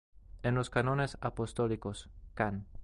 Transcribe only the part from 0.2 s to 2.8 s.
En los cánones apostólicos, "can.